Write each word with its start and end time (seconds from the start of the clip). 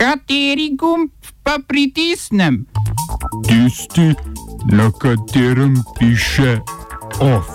Kateri 0.00 0.70
gumb 0.80 1.10
pa 1.44 1.58
pritisnem? 1.68 2.64
Tisti, 3.44 4.14
na 4.72 4.90
katerem 4.90 5.76
piše 5.98 6.60
OF. 7.20 7.48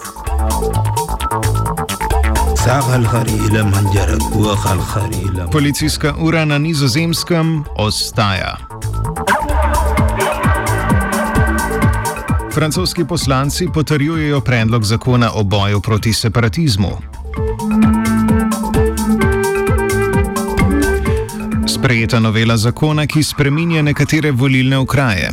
Policijska 5.51 6.13
ura 6.19 6.45
na 6.45 6.57
nizozemskem 6.57 7.63
ostaja. 7.77 8.57
Francoski 12.53 13.05
poslanci 13.05 13.67
potrjujejo 13.73 14.41
predlog 14.41 14.83
zakona 14.83 15.31
o 15.33 15.43
boju 15.43 15.81
proti 15.81 16.13
separatizmu. 16.13 16.97
Sprejeta 21.85 22.19
novela 22.19 22.57
zakona, 22.57 23.03
ki 23.05 23.21
spreminja 23.23 23.83
nekatere 23.85 24.31
volilne 24.31 24.77
okraje. 24.77 25.29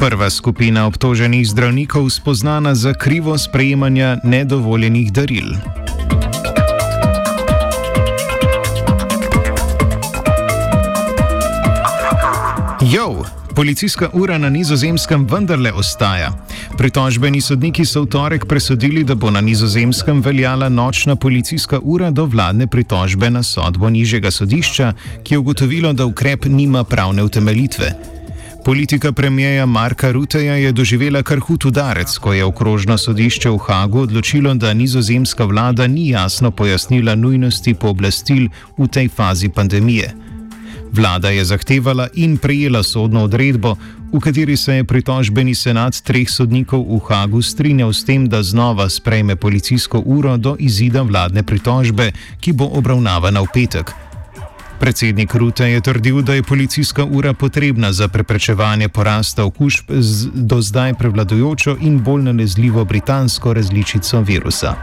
Prva 0.00 0.28
skupina 0.30 0.84
obtoženih 0.86 1.48
zdravnikov 1.48 2.10
spoznana 2.10 2.74
za 2.74 2.92
krivo 2.92 3.38
sprejemanja 3.38 4.18
nedovoljenih 4.24 5.12
daril. 5.12 5.56
Jo, 12.92 13.24
policijska 13.54 14.08
ura 14.12 14.38
na 14.38 14.50
nizozemskem 14.50 15.26
vendarle 15.30 15.72
ostaja. 15.72 16.32
Pritožbeni 16.78 17.40
sodniki 17.40 17.84
so 17.84 18.02
v 18.02 18.08
torek 18.08 18.46
presodili, 18.48 19.04
da 19.04 19.14
bo 19.14 19.30
na 19.30 19.40
nizozemskem 19.40 20.22
veljala 20.22 20.68
nočna 20.68 21.16
policijska 21.16 21.78
ura 21.82 22.10
do 22.10 22.24
vladne 22.24 22.66
pritožbe 22.66 23.30
na 23.30 23.42
sodbo 23.42 23.90
nižjega 23.90 24.30
sodišča, 24.30 24.92
ki 25.22 25.34
je 25.34 25.38
ugotovilo, 25.38 25.92
da 25.92 26.06
ukrep 26.06 26.44
nima 26.44 26.84
pravne 26.84 27.22
utemeljitve. 27.22 27.92
Politika 28.64 29.12
premijeja 29.12 29.66
Marka 29.66 30.12
Ruteja 30.12 30.54
je 30.54 30.72
doživela 30.72 31.22
kar 31.22 31.40
hud 31.40 31.64
udarec, 31.66 32.18
ko 32.18 32.32
je 32.32 32.44
okrožno 32.44 32.98
sodišče 32.98 33.50
v 33.50 33.58
Hagu 33.58 33.98
odločilo, 33.98 34.54
da 34.54 34.74
nizozemska 34.74 35.44
vlada 35.44 35.86
ni 35.86 36.08
jasno 36.08 36.50
pojasnila 36.50 37.14
nujnosti 37.14 37.74
pooblastil 37.74 38.48
v 38.78 38.88
tej 38.88 39.08
fazi 39.08 39.48
pandemije. 39.48 40.14
Vlada 40.92 41.30
je 41.30 41.44
zahtevala 41.44 42.08
in 42.14 42.36
prejela 42.36 42.82
sodno 42.82 43.24
odredbo, 43.24 43.76
v 44.12 44.20
kateri 44.20 44.56
se 44.56 44.74
je 44.74 44.84
pritožbeni 44.84 45.54
senat 45.54 46.02
treh 46.04 46.28
sodnikov 46.30 46.84
v 46.84 47.00
Hagu 47.08 47.42
strinjal 47.42 47.92
s 47.92 48.04
tem, 48.04 48.28
da 48.28 48.42
znova 48.42 48.88
sprejme 48.88 49.36
policijsko 49.36 50.02
uro 50.04 50.36
do 50.36 50.56
izida 50.58 51.02
vladne 51.02 51.42
pritožbe, 51.42 52.12
ki 52.40 52.52
bo 52.52 52.68
obravnavana 52.76 53.40
v 53.40 53.48
petek. 53.54 53.92
Predsednik 54.80 55.34
Rute 55.34 55.64
je 55.64 55.80
trdil, 55.80 56.22
da 56.22 56.34
je 56.34 56.42
policijska 56.42 57.04
ura 57.04 57.32
potrebna 57.32 57.92
za 57.92 58.08
preprečevanje 58.08 58.88
porasta 58.88 59.44
okužb 59.44 59.84
z 59.88 60.28
do 60.34 60.60
zdaj 60.62 60.94
prevladujočo 60.94 61.76
in 61.80 62.02
bolj 62.02 62.22
nalezljivo 62.22 62.84
britansko 62.84 63.54
različico 63.54 64.20
virusa. 64.20 64.74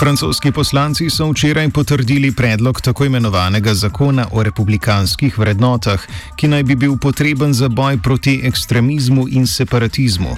Francoski 0.00 0.52
poslanci 0.52 1.10
so 1.10 1.26
včeraj 1.30 1.68
potrdili 1.70 2.32
predlog 2.32 2.80
tako 2.80 3.04
imenovanega 3.04 3.74
zakona 3.74 4.26
o 4.32 4.42
republikanskih 4.42 5.38
vrednotah, 5.38 6.00
ki 6.36 6.48
naj 6.48 6.62
bi 6.62 6.74
bil 6.74 6.96
potreben 6.96 7.52
za 7.52 7.68
boj 7.68 7.98
proti 8.02 8.40
ekstremizmu 8.44 9.26
in 9.28 9.46
separatizmu. 9.46 10.36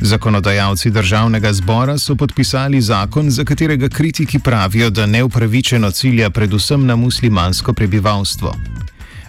Zakonodajalci 0.00 0.90
državnega 0.90 1.52
zbora 1.52 1.98
so 1.98 2.14
podpisali 2.14 2.80
zakon, 2.80 3.30
za 3.30 3.44
katerega 3.44 3.88
kritiki 3.88 4.38
pravijo, 4.38 4.90
da 4.90 5.06
neupravičeno 5.06 5.90
cilja 5.90 6.30
predvsem 6.30 6.86
na 6.86 6.96
muslimansko 6.96 7.72
prebivalstvo. 7.72 8.54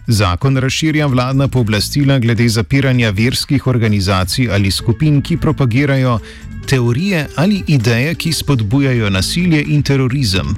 Zakon 0.08 0.58
razširja 0.58 1.08
vladna 1.08 1.48
pooblastila 1.48 2.20
glede 2.20 2.50
zapiranja 2.50 3.10
verskih 3.10 3.68
organizacij 3.68 4.52
ali 4.52 4.72
skupin, 4.72 5.22
ki 5.22 5.38
propagirajo 5.38 6.20
teorije 6.68 7.28
ali 7.36 7.64
ideje, 7.68 8.16
ki 8.16 8.34
spodbujajo 8.34 9.10
nasilje 9.10 9.64
in 9.68 9.84
terorizem. 9.84 10.56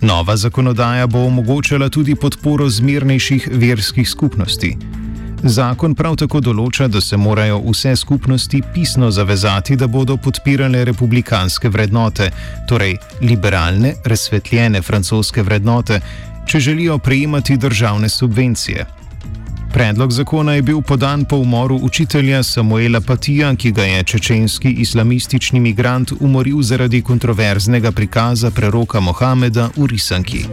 Nova 0.00 0.36
zakonodaja 0.36 1.06
bo 1.06 1.26
omogočala 1.26 1.88
tudi 1.88 2.14
podporo 2.14 2.68
zmernejših 2.70 3.48
verskih 3.52 4.08
skupnosti. 4.08 4.76
Zakon 5.44 5.92
prav 5.94 6.14
tako 6.16 6.40
določa, 6.40 6.86
da 6.88 7.00
se 7.04 7.16
morajo 7.20 7.58
vse 7.66 7.96
skupnosti 8.00 8.62
pisno 8.74 9.10
zavezati, 9.10 9.76
da 9.76 9.86
bodo 9.86 10.16
podpirale 10.16 10.84
republikanske 10.88 11.68
vrednote, 11.68 12.30
torej 12.68 12.96
liberalne, 13.20 13.94
razsvetljene 14.04 14.80
francoske 14.82 15.42
vrednote, 15.42 16.00
če 16.46 16.60
želijo 16.60 16.98
prejemati 16.98 17.56
državne 17.56 18.08
subvencije. 18.08 18.86
Predlog 19.74 20.12
zakona 20.12 20.52
je 20.54 20.62
bil 20.62 20.80
podan 20.82 21.24
po 21.24 21.36
umoru 21.36 21.76
učitelja 21.82 22.42
Samuela 22.42 23.00
Patija, 23.00 23.54
ki 23.56 23.72
ga 23.72 23.82
je 23.82 24.02
čečenski 24.02 24.70
islamistični 24.70 25.60
migrant 25.60 26.12
umoril 26.20 26.62
zaradi 26.62 27.02
kontroverznega 27.02 27.92
prikaza 27.92 28.50
preroka 28.50 29.00
Mohameda 29.00 29.70
v 29.76 29.86
risanki. 29.86 30.44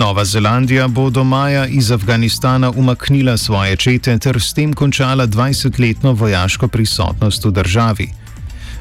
Nova 0.00 0.24
Zelandija 0.24 0.88
bo 0.88 1.10
do 1.10 1.24
maja 1.24 1.66
iz 1.66 1.90
Afganistana 1.90 2.70
umaknila 2.70 3.36
svoje 3.36 3.76
čete 3.76 4.18
ter 4.18 4.40
s 4.40 4.54
tem 4.54 4.72
končala 4.72 5.26
20-letno 5.26 6.12
vojaško 6.12 6.68
prisotnost 6.68 7.44
v 7.44 7.50
državi. 7.50 8.06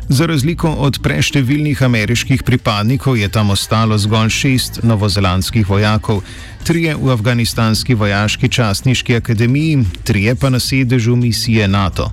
Za 0.09 0.25
razliko 0.25 0.69
od 0.69 0.99
preštevilnih 1.03 1.83
ameriških 1.83 2.43
pripadnikov 2.43 3.17
je 3.17 3.29
tam 3.29 3.49
ostalo 3.49 3.97
zgolj 3.97 4.29
šest 4.29 4.79
novozelandskih 4.83 5.69
vojakov, 5.69 6.21
trije 6.63 6.95
v 6.95 7.11
afganistanski 7.11 7.93
vojaški 7.93 8.49
častniški 8.49 9.15
akademiji, 9.15 9.83
trije 10.03 10.35
pa 10.35 10.49
na 10.49 10.59
sedežu 10.59 11.15
misije 11.15 11.67
NATO. 11.67 12.11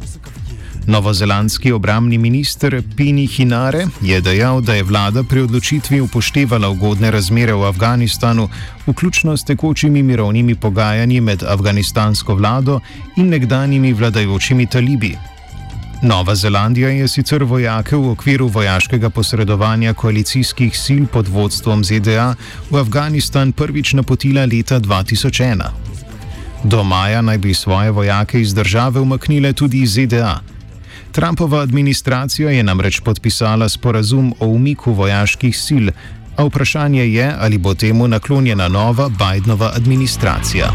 Novozelandski 0.86 1.72
obramni 1.72 2.18
minister 2.18 2.82
Pini 2.96 3.26
Hinare 3.26 3.86
je 4.02 4.20
dejal, 4.20 4.60
da 4.60 4.74
je 4.74 4.82
vlada 4.82 5.22
pri 5.22 5.40
odločitvi 5.40 6.00
upoštevala 6.00 6.68
ugodne 6.68 7.10
razmere 7.10 7.54
v 7.54 7.66
Afganistanu, 7.66 8.48
vključno 8.86 9.36
s 9.36 9.44
tekočimi 9.44 10.02
mirovnimi 10.02 10.54
pogajanji 10.54 11.20
med 11.20 11.42
afganistansko 11.42 12.34
vlado 12.34 12.80
in 13.16 13.28
nekdanjimi 13.28 13.92
vladajočimi 13.92 14.66
talibi. 14.66 15.16
Nova 16.02 16.34
Zelandija 16.34 16.88
je 16.88 17.08
sicer 17.08 17.44
vojake 17.44 17.96
v 17.96 18.10
okviru 18.10 18.46
vojaškega 18.48 19.10
posredovanja 19.10 19.94
koalicijskih 19.94 20.78
sil 20.84 21.04
pod 21.12 21.28
vodstvom 21.28 21.84
ZDA 21.84 22.34
v 22.70 22.78
Afganistan 22.78 23.52
prvič 23.52 23.92
napotila 23.92 24.44
leta 24.44 24.80
2001. 24.80 25.62
Do 26.64 26.84
maja 26.84 27.22
naj 27.22 27.38
bi 27.38 27.54
svoje 27.54 27.90
vojake 27.90 28.40
iz 28.40 28.54
države 28.54 29.00
umaknile 29.00 29.52
tudi 29.52 29.82
iz 29.82 29.92
ZDA. 29.92 30.55
Trumpova 31.16 31.60
administracija 31.60 32.50
je 32.50 32.62
namreč 32.62 33.00
podpisala 33.00 33.68
sporazum 33.68 34.34
o 34.40 34.46
umiku 34.46 34.92
vojaških 34.92 35.58
sil, 35.64 35.86
a 36.36 36.44
vprašanje 36.44 37.06
je, 37.08 37.34
ali 37.40 37.58
bo 37.58 37.74
temu 37.74 38.08
naklonjena 38.08 38.68
nova 38.68 39.08
Bidenova 39.08 39.72
administracija. 39.76 40.68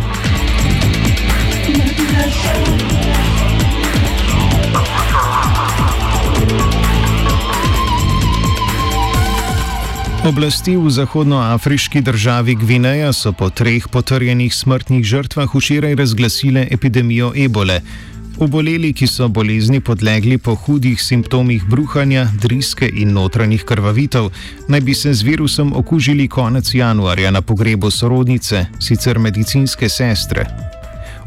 Oblasti 10.26 10.76
v 10.78 10.90
zahodnoafriški 10.90 12.02
državi 12.02 12.56
Gvineja 12.56 13.14
so 13.14 13.32
po 13.32 13.50
treh 13.50 13.88
potrjenih 13.88 14.56
smrtnih 14.56 15.06
žrtvah 15.06 15.56
včeraj 15.56 15.96
razglasile 15.96 16.68
epidemijo 16.72 17.34
ebole. 17.36 17.82
Oboleli, 18.42 18.90
ki 18.94 19.06
so 19.08 19.28
bolezni 19.30 19.80
podlegli 19.86 20.38
po 20.42 20.56
hudih 20.56 21.02
simptomih 21.02 21.62
bruhanja, 21.70 22.24
driske 22.42 22.88
in 22.90 23.14
notranjih 23.14 23.62
krvavitev, 23.70 24.32
naj 24.68 24.82
bi 24.82 24.96
se 24.98 25.14
z 25.14 25.22
virusom 25.28 25.74
okužili 25.78 26.28
konec 26.28 26.74
januarja 26.74 27.32
na 27.32 27.42
pogrebu 27.42 27.92
sorodnice, 27.92 28.66
sicer 28.80 29.20
medicinske 29.20 29.90
sestre. 29.90 30.48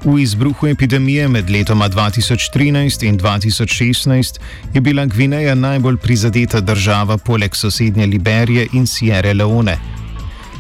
V 0.05 0.19
izbruhu 0.23 0.67
epidemije 0.67 1.29
med 1.29 1.51
letoma 1.51 1.89
2013 1.89 3.07
in 3.07 3.19
2016 3.19 4.41
je 4.75 4.81
bila 4.81 5.07
Gvineja 5.07 5.55
najbolj 5.55 5.97
prizadeta 5.97 6.61
država 6.61 7.19
poleg 7.19 7.55
sosednje 7.57 8.07
Liberije 8.07 8.69
in 8.73 8.87
Sierra 8.87 9.33
Leone. 9.33 9.79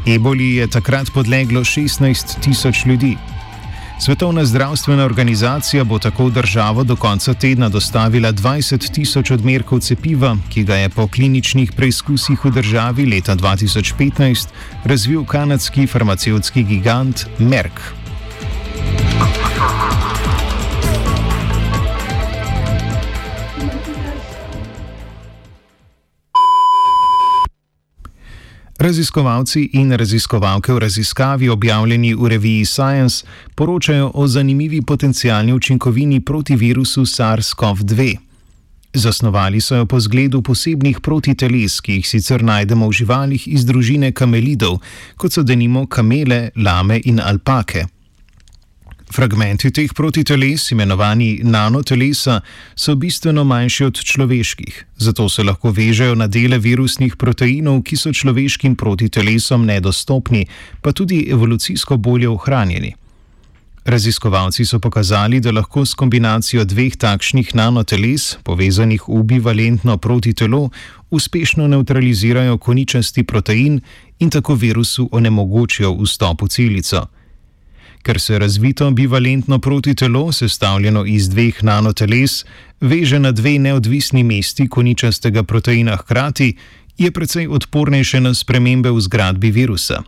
Eboli 0.06 0.54
je 0.54 0.70
takrat 0.70 1.10
podleglo 1.14 1.60
16 1.60 2.40
tisoč 2.44 2.86
ljudi. 2.86 3.16
Svetovna 4.04 4.44
zdravstvena 4.44 5.04
organizacija 5.04 5.84
bo 5.84 5.98
tako 5.98 6.26
v 6.26 6.30
državo 6.30 6.82
do 6.84 6.96
konca 6.96 7.34
tedna 7.34 7.68
dostavila 7.68 8.32
20 8.32 8.92
tisoč 8.92 9.30
odmerkov 9.30 9.80
cepiva, 9.80 10.36
ki 10.52 10.64
ga 10.64 10.76
je 10.76 10.88
po 10.88 11.06
kliničnih 11.08 11.72
preizkusih 11.72 12.44
v 12.44 12.50
državi 12.52 13.06
leta 13.06 13.32
2015 13.36 14.52
razvil 14.84 15.24
kanadski 15.24 15.86
farmacevtski 15.86 16.64
gigant 16.64 17.24
Merck. 17.38 17.80
Raziskovalci 28.84 29.70
in 29.80 29.96
raziskovalke 29.96 30.72
v 30.72 30.78
raziskavi, 30.78 31.48
objavljeni 31.48 32.14
v 32.14 32.28
reviji 32.28 32.64
Science, 32.64 33.24
poročajo 33.54 34.10
o 34.14 34.26
zanimivi 34.28 34.82
potencijalni 34.82 35.52
učinkovini 35.52 36.20
proti 36.20 36.56
virusu 36.56 37.02
SARS-CoV-2. 37.02 38.16
Zasnovali 38.94 39.60
so 39.60 39.76
jo 39.76 39.86
po 39.86 40.00
zgledu 40.00 40.42
posebnih 40.42 41.00
protiteles, 41.00 41.80
ki 41.80 41.92
jih 41.92 42.08
sicer 42.08 42.44
najdemo 42.44 42.88
v 42.88 42.92
živalih 42.92 43.48
iz 43.48 43.64
družine 43.64 44.12
kamelidov, 44.12 44.76
kot 45.16 45.32
so 45.32 45.42
denimo 45.42 45.86
kamele, 45.86 46.50
lame 46.56 47.00
in 47.04 47.24
alpake. 47.24 47.86
Fragmenti 49.14 49.70
teh 49.70 49.92
protiteles, 49.94 50.72
imenovani 50.74 51.40
nanotelesa, 51.46 52.40
so 52.74 52.96
bistveno 52.98 53.44
manjši 53.44 53.84
od 53.84 54.00
človeških, 54.02 54.80
zato 54.96 55.28
se 55.28 55.44
lahko 55.46 55.70
vežejo 55.70 56.16
na 56.18 56.26
dele 56.26 56.58
virusnih 56.58 57.14
proteinov, 57.16 57.84
ki 57.86 57.96
so 57.96 58.10
človeškim 58.10 58.74
protitelesom 58.74 59.68
nedostopni, 59.70 60.48
pa 60.82 60.90
tudi 60.92 61.28
evolucijsko 61.30 61.96
bolje 61.96 62.28
ohranjeni. 62.28 62.94
Raziskovalci 63.84 64.64
so 64.64 64.80
pokazali, 64.80 65.40
da 65.40 65.52
lahko 65.52 65.86
s 65.86 65.94
kombinacijo 65.94 66.64
dveh 66.64 66.96
takšnih 66.98 67.54
nanoteles, 67.54 68.38
povezanih 68.42 69.08
v 69.08 69.22
bivalentno 69.22 69.98
protitelo, 69.98 70.70
uspešno 71.10 71.68
neutralizirajo 71.68 72.58
koničasti 72.58 73.22
protein 73.22 73.80
in 74.18 74.30
tako 74.30 74.54
virusu 74.54 75.08
onemogočijo 75.12 75.94
vstop 76.02 76.42
v 76.42 76.48
celico. 76.48 77.06
Ker 78.04 78.20
se 78.20 78.38
razvito 78.38 78.90
bivalentno 78.90 79.58
protitelo, 79.58 80.32
sestavljeno 80.32 81.04
iz 81.06 81.28
dveh 81.28 81.64
nanoteles, 81.64 82.44
veže 82.80 83.18
na 83.18 83.32
dve 83.32 83.58
neodvisni 83.58 84.22
mesti 84.22 84.68
koničastega 84.68 85.42
proteina 85.42 85.96
hkrati, 85.96 86.56
je 86.98 87.10
precej 87.10 87.48
odpornejše 87.48 88.20
na 88.20 88.34
spremembe 88.34 88.90
v 88.90 89.00
zgradbi 89.00 89.50
virusa. 89.50 90.02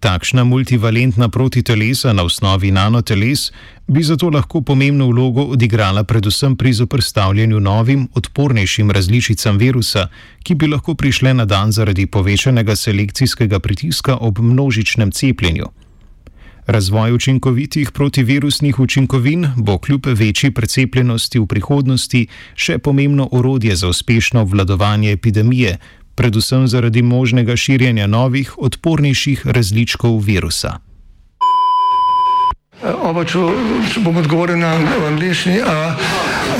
Takšna 0.00 0.44
multivalentna 0.44 1.28
protitelesa 1.28 2.12
na 2.12 2.24
osnovi 2.24 2.70
nanoteles 2.70 3.52
bi 3.86 4.02
zato 4.02 4.30
lahko 4.30 4.60
pomembno 4.60 5.06
vlogo 5.06 5.42
odigrala 5.42 6.04
predvsem 6.04 6.56
pri 6.56 6.72
zoprstavljanju 6.72 7.60
novim, 7.60 8.08
odpornejšim 8.14 8.90
različicam 8.90 9.58
virusa, 9.58 10.08
ki 10.42 10.54
bi 10.54 10.66
lahko 10.66 10.94
prišle 10.94 11.34
na 11.34 11.44
dan 11.44 11.72
zaradi 11.72 12.06
povečanega 12.06 12.76
selekcijskega 12.76 13.60
pritiska 13.60 14.16
ob 14.16 14.38
množičnem 14.38 15.12
cepljenju. 15.12 15.68
Razvoj 16.66 17.12
učinkovitih 17.12 17.90
protivirusnih 17.90 18.80
učinkovin 18.80 19.46
bo 19.56 19.78
kljub 19.78 20.06
večji 20.06 20.50
precepljenosti 20.50 21.38
v 21.38 21.46
prihodnosti 21.46 22.26
še 22.54 22.78
pomembno 22.78 23.28
orodje 23.32 23.76
za 23.76 23.88
uspešno 23.88 24.42
obvladovanje 24.42 25.10
epidemije, 25.12 25.78
predvsem 26.14 26.68
zaradi 26.68 27.02
možnega 27.02 27.56
širjenja 27.56 28.06
novih, 28.06 28.54
odpornejših 28.58 29.46
različkov 29.46 30.18
virusa. 30.22 30.78
Oba, 32.82 33.24
če, 33.24 33.42
če 33.92 34.00
bom 34.02 34.16
odgovoril 34.22 34.58
na 34.62 34.76
angliški. 35.06 35.58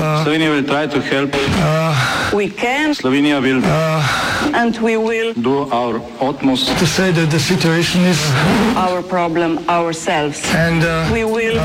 Slovenija 0.02 0.50
will 0.50 0.64
try 0.66 0.86
to 0.86 1.00
help. 1.00 1.30
We 2.34 2.48
can 2.48 2.94
Slovenija 2.94 3.40
will 3.40 3.62
and 4.54 4.76
we 4.78 4.96
will 4.96 5.32
do 5.34 5.70
our 5.70 6.00
utmost 6.20 6.66
To 6.78 6.86
say 6.86 7.12
that 7.12 7.30
the 7.30 7.38
situation 7.38 8.00
is 8.04 8.18
our 8.76 9.02
problem 9.02 9.58
ourselves. 9.68 10.40
and 10.54 10.82
uh, 10.82 11.08
We 11.12 11.24
will 11.24 11.58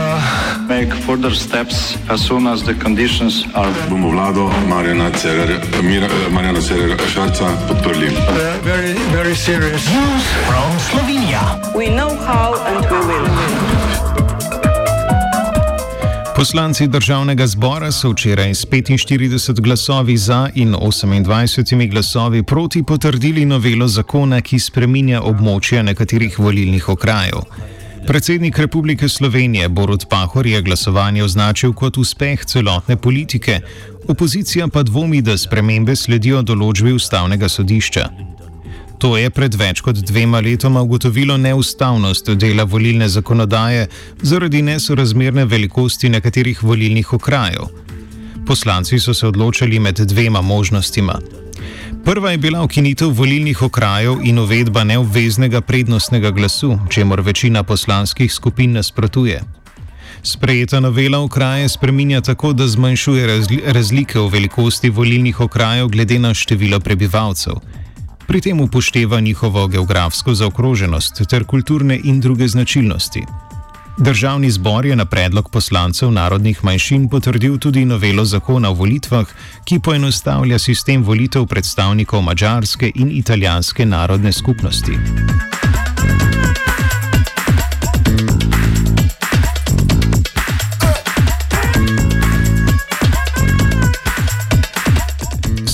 make 0.67 0.93
further 1.05 1.33
steps 1.33 1.97
as 2.09 2.21
soon 2.21 2.47
as 2.47 2.63
the 2.63 2.75
conditions 2.75 3.43
are 3.55 3.71
bomo 3.89 4.11
vlado 4.11 4.49
Marjana 4.69 5.09
Cererja, 5.11 5.59
Mira, 5.83 6.07
Marjana 6.29 6.61
Cererja 6.61 6.97
Šarca 7.13 7.47
podprli. 7.67 8.07
uh, 8.07 8.59
very, 8.63 8.93
very 9.11 9.35
serious. 9.35 9.83
we 11.75 11.87
know 11.89 12.15
how 12.15 12.53
and 12.65 12.85
we 12.91 12.99
will. 13.07 13.76
Poslanci 16.37 16.87
državnega 16.87 17.47
zbora 17.47 17.91
so 17.91 18.11
včeraj 18.11 18.51
s 18.55 18.65
45 18.65 19.61
glasovi 19.61 20.17
za 20.17 20.49
in 20.55 20.75
28 20.75 21.89
glasovi 21.89 22.43
proti 22.43 22.83
potrdili 22.83 23.45
novelo 23.45 23.87
zakona, 23.87 24.41
ki 24.41 24.59
spreminja 24.59 25.21
območja 25.21 25.81
nekaterih 25.81 26.39
volilnih 26.39 26.89
okrajev. 26.89 27.41
Predsednik 28.07 28.59
Republike 28.59 29.09
Slovenije 29.09 29.69
Borut 29.69 30.05
Pahor 30.09 30.47
je 30.47 30.61
glasovanje 30.61 31.23
označil 31.23 31.73
kot 31.73 31.97
uspeh 31.97 32.45
celotne 32.45 32.97
politike, 32.97 33.59
opozicija 34.07 34.67
pa 34.67 34.83
dvomi, 34.83 35.21
da 35.21 35.37
spremembe 35.37 35.95
sledijo 35.95 36.41
določbi 36.41 36.93
ustavnega 36.93 37.49
sodišča. 37.49 38.09
To 38.97 39.17
je 39.17 39.29
pred 39.29 39.53
več 39.53 39.81
kot 39.85 39.99
dvema 40.09 40.39
letoma 40.41 40.81
ugotovilo 40.81 41.37
neustavnost 41.37 42.29
dela 42.29 42.63
volilne 42.63 43.09
zakonodaje 43.09 43.87
zaradi 44.21 44.61
nesorazmerne 44.61 45.45
velikosti 45.45 46.09
nekaterih 46.09 46.63
volilnih 46.63 47.13
okrajev. 47.13 47.69
Poslanci 48.47 48.99
so 48.99 49.13
se 49.13 49.27
odločili 49.27 49.79
med 49.79 49.99
dvema 49.99 50.41
možnostima. 50.41 51.19
Prva 52.05 52.31
je 52.31 52.37
bila 52.37 52.63
ukinitev 52.63 53.09
volilnih 53.13 53.61
okrajev 53.61 54.21
in 54.23 54.39
uvedba 54.39 54.83
neobveznega 54.83 55.61
prednostnega 55.61 56.31
glasu, 56.31 56.79
čemur 56.89 57.21
večina 57.21 57.63
poslanskih 57.63 58.33
skupin 58.33 58.71
nasprotuje. 58.71 59.41
Sprejeta 60.23 60.79
novela 60.79 61.19
okraje 61.19 61.69
spreminja 61.69 62.21
tako, 62.21 62.53
da 62.53 62.67
zmanjšuje 62.67 63.27
razli 63.27 63.61
razlike 63.65 64.19
v 64.19 64.27
velikosti 64.27 64.89
volilnih 64.89 65.39
okrajev 65.39 65.87
glede 65.87 66.19
na 66.19 66.33
število 66.33 66.79
prebivalcev. 66.79 67.53
Pri 68.27 68.41
tem 68.41 68.61
upošteva 68.61 69.19
njihovo 69.19 69.67
geografsko 69.67 70.33
zaokroženost 70.33 71.21
ter 71.29 71.45
kulturne 71.45 71.99
in 72.03 72.19
druge 72.19 72.47
značilnosti. 72.47 73.23
Državni 73.97 74.51
zbor 74.51 74.85
je 74.85 74.95
na 74.95 75.05
predlog 75.05 75.49
poslancev 75.49 76.11
narodnih 76.11 76.63
manjšin 76.63 77.09
potrdil 77.09 77.57
tudi 77.57 77.85
novelo 77.85 78.25
zakona 78.25 78.69
o 78.69 78.73
volitvah, 78.73 79.25
ki 79.65 79.79
poenostavlja 79.79 80.59
sistem 80.59 81.03
volitev 81.03 81.45
predstavnikov 81.45 82.21
mačarske 82.21 82.91
in 82.95 83.11
italijanske 83.11 83.85
narodne 83.85 84.31
skupnosti. 84.31 84.93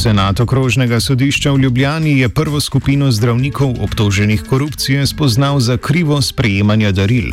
Senat 0.04 0.40
okrožnega 0.40 1.00
sodišča 1.00 1.52
v 1.52 1.60
Ljubljani 1.64 2.18
je 2.20 2.28
prvo 2.30 2.60
skupino 2.60 3.12
zdravnikov 3.12 3.78
obtoženih 3.80 4.42
korupcije 4.44 5.06
spoznal 5.08 5.60
za 5.60 5.78
krivo 5.78 6.22
sprejemanje 6.22 6.92
daril. 6.92 7.32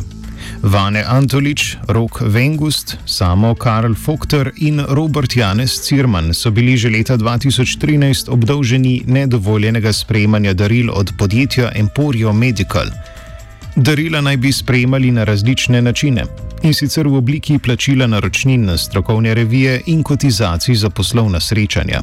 Vane 0.62 1.02
Antolič, 1.06 1.76
Rok 1.88 2.20
Vengust, 2.20 2.96
samo 3.06 3.54
Karl 3.54 3.94
Fokter 3.94 4.52
in 4.56 4.84
Robert 4.88 5.36
Janez 5.36 5.80
Cirman 5.82 6.34
so 6.34 6.50
bili 6.50 6.76
že 6.76 6.90
leta 6.90 7.16
2013 7.18 8.30
obdolženi 8.30 9.02
nedovoljenega 9.06 9.92
sprejemanja 9.92 10.54
daril 10.54 10.94
od 10.94 11.12
podjetja 11.18 11.72
Emporio 11.74 12.32
Medical. 12.32 12.86
Darila 13.76 14.20
naj 14.20 14.36
bi 14.36 14.52
sprejemali 14.52 15.10
na 15.10 15.24
različne 15.24 15.82
načine 15.82 16.24
in 16.62 16.74
sicer 16.74 17.08
v 17.08 17.16
obliki 17.16 17.58
plačila 17.58 18.06
naročnin 18.06 18.64
na 18.64 18.78
strokovne 18.78 19.34
revije 19.34 19.80
in 19.86 20.02
kotizacij 20.02 20.74
za 20.74 20.90
poslovna 20.90 21.40
srečanja. 21.40 22.02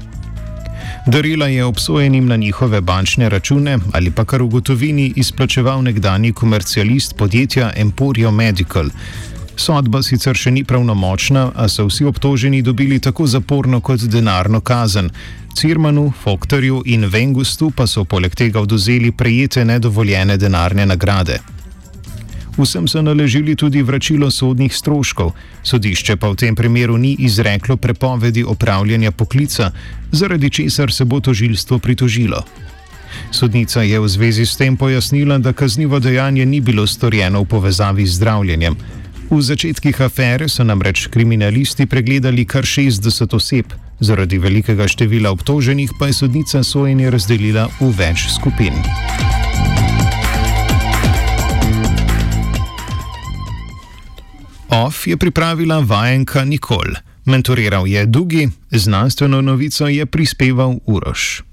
Darila 1.08 1.48
je 1.48 1.64
obsojenim 1.64 2.28
na 2.28 2.36
njihove 2.36 2.82
bančne 2.82 3.30
račune 3.30 3.78
ali 3.94 4.12
pa 4.12 4.26
kar 4.26 4.42
v 4.42 4.48
gotovini 4.48 5.14
izplačeval 5.16 5.84
nekdani 5.84 6.34
komercialist 6.34 7.16
podjetja 7.18 7.72
Emporio 7.76 8.32
Medical. 8.32 8.90
Sodba 9.56 10.04
sicer 10.04 10.36
še 10.36 10.52
ni 10.52 10.64
pravnomočna, 10.64 11.52
a 11.56 11.70
so 11.70 11.88
vsi 11.88 12.06
obtoženi 12.06 12.62
dobili 12.62 13.00
tako 13.00 13.28
zaporno 13.28 13.80
kot 13.82 14.04
denarno 14.04 14.60
kazen. 14.62 15.10
Cirmanu, 15.56 16.12
Fokterju 16.24 16.84
in 16.86 17.06
Vengustu 17.06 17.72
pa 17.72 17.88
so 17.88 18.04
poleg 18.04 18.36
tega 18.36 18.60
oduzeli 18.60 19.12
prejete 19.12 19.66
nedovoljene 19.66 20.38
denarne 20.38 20.86
nagrade. 20.86 21.40
Vsem 22.58 22.88
so 22.88 23.02
naležili 23.02 23.56
tudi 23.56 23.82
vračilo 23.82 24.32
sodnih 24.32 24.74
stroškov, 24.74 25.32
sodišče 25.64 26.16
pa 26.18 26.30
v 26.34 26.36
tem 26.36 26.56
primeru 26.56 26.98
ni 26.98 27.16
izreklo 27.20 27.78
prepovedi 27.78 28.44
opravljanja 28.44 29.12
poklica, 29.12 29.72
zaradi 30.12 30.50
česar 30.50 30.92
se 30.92 31.06
bo 31.06 31.20
tožilstvo 31.20 31.80
pritožilo. 31.80 32.42
Sodnica 33.32 33.82
je 33.82 34.00
v 34.00 34.08
zvezi 34.08 34.46
s 34.46 34.58
tem 34.58 34.78
pojasnila, 34.78 35.38
da 35.38 35.54
kaznivo 35.54 36.00
dejanje 36.00 36.46
ni 36.46 36.62
bilo 36.62 36.88
storjeno 36.88 37.42
v 37.42 37.46
povezavi 37.46 38.08
z 38.08 38.16
zdravljenjem. 38.16 38.76
V 39.30 39.42
začetkih 39.42 40.02
afere 40.02 40.50
so 40.50 40.64
namreč 40.64 41.08
kriminalisti 41.08 41.86
pregledali 41.86 42.46
kar 42.46 42.64
60 42.64 43.36
oseb, 43.36 43.74
zaradi 44.00 44.38
velikega 44.38 44.88
števila 44.88 45.32
obtoženih 45.32 45.92
pa 46.00 46.08
je 46.08 46.14
sodnica 46.14 46.64
sojenje 46.64 47.12
razdelila 47.12 47.68
v 47.80 47.92
več 47.92 48.32
skupin. 48.34 48.74
OF 54.86 55.08
je 55.08 55.18
pripravila 55.18 55.80
vajenka 55.80 56.46
Nikol, 56.46 57.02
mentoriral 57.26 57.88
je 57.88 58.06
Dugi, 58.06 58.50
znanstveno 58.72 59.42
novico 59.42 59.88
je 59.88 60.06
prispeval 60.06 60.76
Uroš. 60.86 61.47